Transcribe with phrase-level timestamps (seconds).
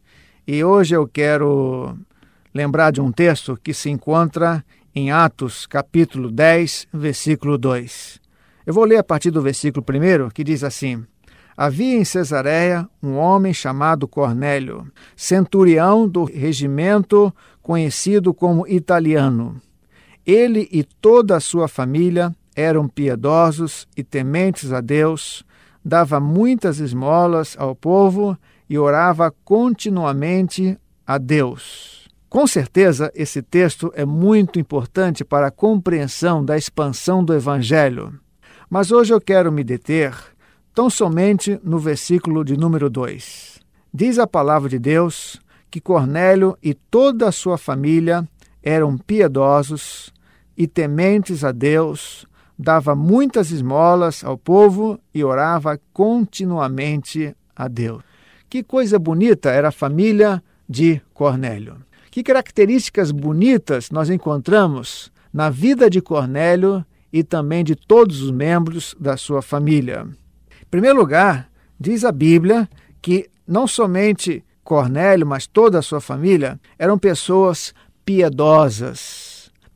[0.52, 1.96] e hoje eu quero
[2.52, 8.20] lembrar de um texto que se encontra em Atos, capítulo 10, versículo 2.
[8.66, 11.06] Eu vou ler a partir do versículo 1, que diz assim:
[11.56, 19.62] Havia em Cesareia um homem chamado Cornélio, centurião do regimento conhecido como italiano.
[20.26, 25.46] Ele e toda a sua família eram piedosos e tementes a Deus,
[25.86, 28.36] dava muitas esmolas ao povo
[28.70, 32.08] e orava continuamente a Deus.
[32.30, 38.20] Com certeza, esse texto é muito importante para a compreensão da expansão do Evangelho.
[38.70, 40.14] Mas hoje eu quero me deter
[40.76, 43.60] tão somente no versículo de número 2.
[43.92, 45.42] Diz a palavra de Deus
[45.72, 48.28] que Cornélio e toda a sua família
[48.62, 50.14] eram piedosos
[50.56, 58.09] e tementes a Deus, dava muitas esmolas ao povo e orava continuamente a Deus.
[58.50, 61.78] Que coisa bonita era a família de Cornélio.
[62.10, 66.84] Que características bonitas nós encontramos na vida de Cornélio
[67.14, 70.08] e também de todos os membros da sua família.
[70.62, 71.50] Em primeiro lugar,
[71.80, 72.68] diz a Bíblia
[73.02, 77.74] que não somente Cornélio, mas toda a sua família eram pessoas
[78.04, 79.19] piedosas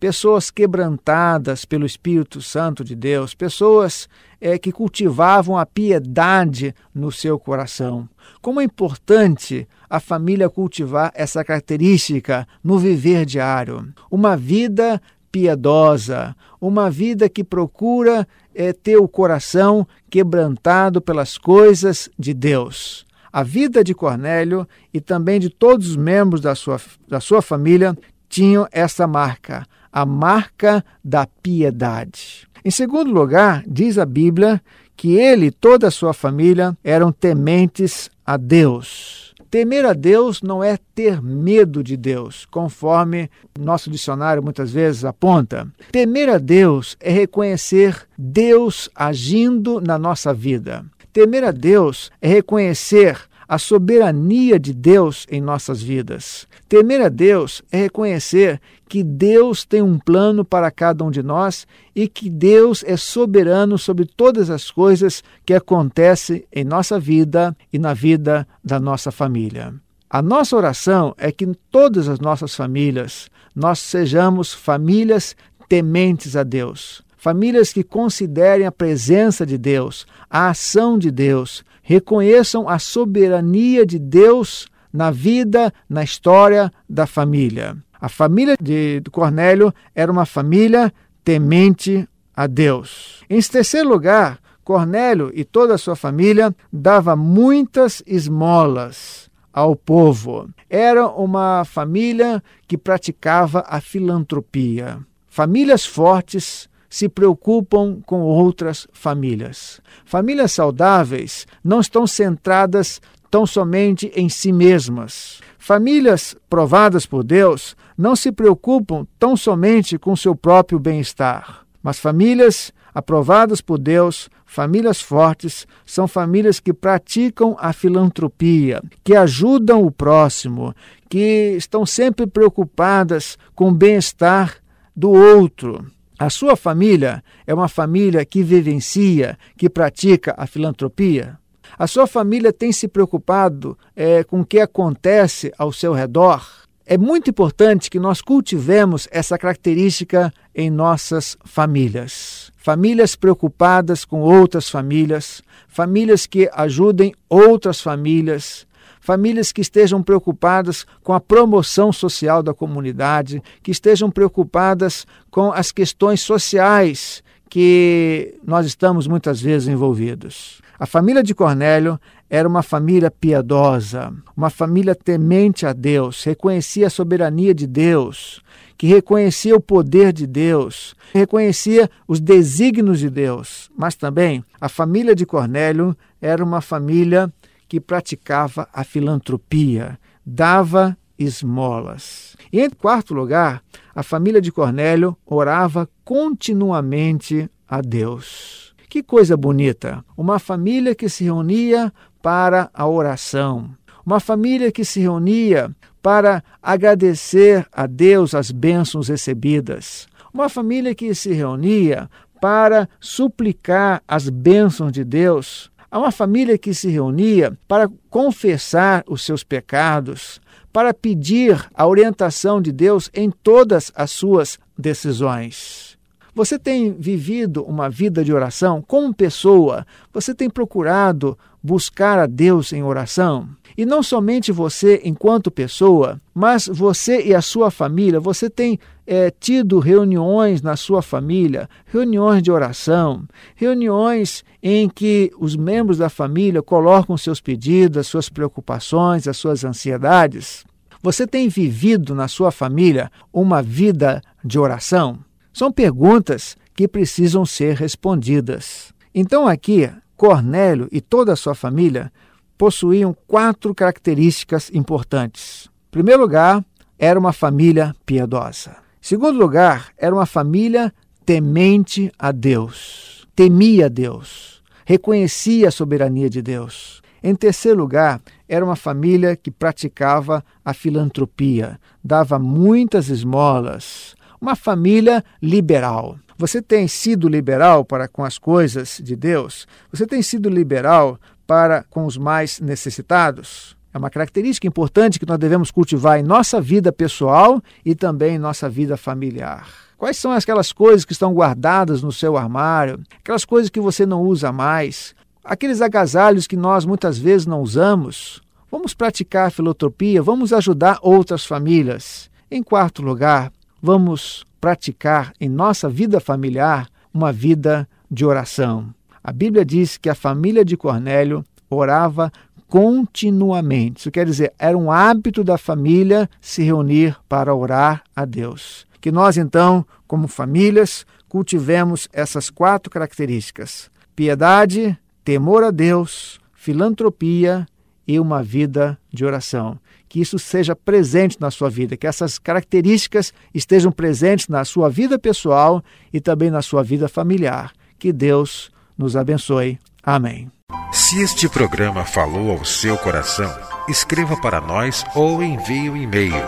[0.04, 4.10] pessoas quebrantadas pelo Espírito Santo de Deus, pessoas
[4.42, 8.10] é, que cultivavam a piedade no seu coração.
[8.42, 13.94] Como é importante a família cultivar essa característica no viver diário.
[14.12, 22.34] Uma vida piedosa, uma vida que procura é, ter o coração quebrantado pelas coisas de
[22.34, 23.06] Deus.
[23.32, 26.78] A vida de Cornélio e também de todos os membros da sua,
[27.08, 27.98] da sua família
[28.28, 29.64] tinham essa marca,
[29.94, 32.48] a marca da piedade.
[32.66, 34.60] Em segundo lugar, diz a Bíblia
[34.98, 39.34] que ele e toda a sua família eram tementes a Deus.
[39.54, 45.68] Temer a Deus não é ter medo de Deus, conforme nosso dicionário muitas vezes aponta.
[45.92, 50.84] Temer a Deus é reconhecer Deus agindo na nossa vida.
[51.12, 56.48] Temer a Deus é reconhecer a soberania de Deus em nossas vidas.
[56.68, 58.60] Temer a Deus é reconhecer
[58.94, 61.66] que Deus tem um plano para cada um de nós
[61.96, 67.80] e que Deus é soberano sobre todas as coisas que acontecem em nossa vida e
[67.80, 69.74] na vida da nossa família.
[70.08, 75.36] A nossa oração é que em todas as nossas famílias nós sejamos famílias
[75.68, 82.70] tementes a Deus famílias que considerem a presença de Deus, a ação de Deus, reconheçam
[82.70, 87.78] a soberania de Deus na vida, na história da família.
[88.04, 92.06] A família de Cornélio era uma família temente
[92.36, 93.24] a Deus.
[93.30, 100.50] Em terceiro lugar, Cornélio e toda a sua família dava muitas esmolas ao povo.
[100.70, 105.00] Era uma família que praticava a filantropia.
[105.30, 109.80] Famílias fortes se preocupam com outras famílias.
[110.04, 113.00] Famílias saudáveis não estão centradas
[113.32, 115.40] tão somente em si mesmas.
[115.66, 122.74] Famílias provadas por Deus não se preocupam tão somente com seu próprio bem-estar, mas famílias
[122.94, 130.76] aprovadas por Deus, famílias fortes, são famílias que praticam a filantropia, que ajudam o próximo,
[131.08, 134.58] que estão sempre preocupadas com o bem-estar
[134.94, 135.90] do outro.
[136.20, 141.40] A sua família é uma família que vivencia, que pratica a filantropia?
[141.78, 146.46] A sua família tem se preocupado é, com o que acontece ao seu redor?
[146.86, 152.52] É muito importante que nós cultivemos essa característica em nossas famílias.
[152.58, 158.68] Famílias preocupadas com outras famílias, famílias que ajudem outras famílias,
[159.00, 165.72] famílias que estejam preocupadas com a promoção social da comunidade, que estejam preocupadas com as
[165.72, 167.24] questões sociais
[167.54, 170.60] que nós estamos muitas vezes envolvidos.
[170.80, 176.90] A família de Cornélio era uma família piedosa, uma família temente a Deus, reconhecia a
[176.90, 178.42] soberania de Deus,
[178.76, 183.70] que reconhecia o poder de Deus, reconhecia os desígnios de Deus.
[183.78, 187.32] Mas também a família de Cornélio era uma família
[187.68, 192.36] que praticava a filantropia, dava esmolas.
[192.52, 193.64] E em quarto lugar,
[193.96, 198.74] a família de Cornélio orava continuamente a Deus.
[198.90, 200.04] Que coisa bonita!
[200.16, 203.72] Uma família que se reunia para a oração.
[204.06, 205.72] Uma família que se reunia
[206.02, 210.08] para agradecer a Deus as bênçãos recebidas.
[210.34, 212.10] Uma família que se reunia
[212.42, 215.72] para suplicar as bênçãos de Deus.
[215.90, 220.42] Uma família que se reunia para confessar os seus pecados,
[220.74, 225.96] para pedir a orientação de Deus em todas as suas decisões.
[226.34, 229.86] Você tem vivido uma vida de oração como pessoa?
[230.12, 233.50] Você tem procurado buscar a Deus em oração?
[233.76, 239.32] E não somente você enquanto pessoa, mas você e a sua família, você tem é,
[239.32, 243.24] tido reuniões na sua família, reuniões de oração,
[243.56, 249.64] reuniões em que os membros da família colocam seus pedidos, as suas preocupações, as suas
[249.64, 250.64] ansiedades.
[251.02, 255.20] Você tem vivido na sua família uma vida de oração?
[255.52, 258.94] São perguntas que precisam ser respondidas.
[259.14, 262.12] Então, aqui, Cornélio e toda a sua família
[262.58, 265.70] possuíam quatro características importantes.
[265.90, 266.64] Em primeiro lugar,
[266.98, 268.72] era uma família piedosa.
[268.72, 270.94] Em segundo lugar, era uma família
[271.26, 273.28] temente a Deus.
[273.36, 274.62] Temia Deus.
[274.86, 277.02] Reconhecia a soberania de Deus.
[277.22, 285.24] Em terceiro lugar, era uma família que praticava a filantropia, dava muitas esmolas, uma família
[285.42, 286.18] liberal.
[286.38, 289.68] Você tem sido liberal para com as coisas de Deus?
[289.92, 293.78] Você tem sido liberal para com os mais necessitados?
[293.94, 298.40] É uma característica importante que nós devemos cultivar em nossa vida pessoal e também em
[298.40, 299.68] nossa vida familiar.
[299.96, 303.02] Quais são aquelas coisas que estão guardadas no seu armário?
[303.20, 305.14] Aquelas coisas que você não usa mais?
[305.44, 308.42] Aqueles agasalhos que nós muitas vezes não usamos?
[308.72, 312.32] Vamos praticar a filantropia, vamos ajudar outras famílias.
[312.50, 313.52] Em quarto lugar,
[313.82, 318.96] vamos praticar em nossa vida familiar uma vida de oração.
[319.22, 322.32] A Bíblia diz que a família de Cornélio orava
[322.70, 324.00] continuamente.
[324.00, 328.88] Isso quer dizer, era um hábito da família se reunir para orar a Deus.
[329.02, 337.68] Que nós, então, como famílias, cultivemos essas quatro características: piedade, temor a Deus, filantropia
[338.08, 339.80] e uma vida de oração
[340.14, 345.18] que isso seja presente na sua vida, que essas características estejam presentes na sua vida
[345.18, 345.84] pessoal
[346.14, 347.74] e também na sua vida familiar.
[347.98, 349.80] Que Deus nos abençoe.
[350.04, 350.52] Amém.
[350.92, 353.52] Se este programa falou ao seu coração,
[353.90, 356.46] escreva para nós ou envie um e-mail.